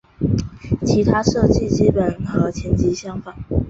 [0.83, 3.35] 其他设计基本和前级相仿。